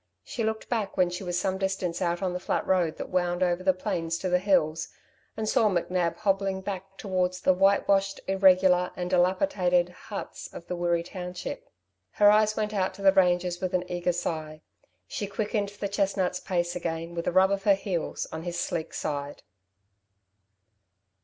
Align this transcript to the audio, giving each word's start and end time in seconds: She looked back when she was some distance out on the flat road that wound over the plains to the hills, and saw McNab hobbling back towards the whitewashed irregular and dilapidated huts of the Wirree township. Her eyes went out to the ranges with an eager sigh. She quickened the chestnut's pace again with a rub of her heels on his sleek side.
She 0.23 0.43
looked 0.43 0.67
back 0.67 0.97
when 0.97 1.11
she 1.11 1.23
was 1.23 1.37
some 1.39 1.59
distance 1.59 2.01
out 2.01 2.23
on 2.23 2.33
the 2.33 2.39
flat 2.39 2.65
road 2.65 2.97
that 2.97 3.09
wound 3.11 3.43
over 3.43 3.61
the 3.61 3.71
plains 3.71 4.17
to 4.17 4.29
the 4.29 4.39
hills, 4.39 4.87
and 5.37 5.47
saw 5.47 5.69
McNab 5.69 6.17
hobbling 6.17 6.61
back 6.61 6.97
towards 6.97 7.39
the 7.39 7.53
whitewashed 7.53 8.19
irregular 8.27 8.91
and 8.95 9.11
dilapidated 9.11 9.89
huts 9.89 10.51
of 10.51 10.65
the 10.65 10.75
Wirree 10.75 11.03
township. 11.03 11.69
Her 12.13 12.31
eyes 12.31 12.55
went 12.57 12.73
out 12.73 12.95
to 12.95 13.03
the 13.03 13.13
ranges 13.13 13.61
with 13.61 13.75
an 13.75 13.83
eager 13.91 14.11
sigh. 14.11 14.63
She 15.07 15.27
quickened 15.27 15.69
the 15.69 15.87
chestnut's 15.87 16.39
pace 16.39 16.75
again 16.75 17.13
with 17.13 17.27
a 17.27 17.31
rub 17.31 17.51
of 17.51 17.65
her 17.65 17.75
heels 17.75 18.25
on 18.31 18.41
his 18.41 18.59
sleek 18.59 18.95
side. 18.95 19.43